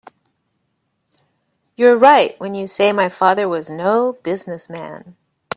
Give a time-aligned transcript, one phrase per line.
[1.75, 5.15] You're right when you say my father was no business man.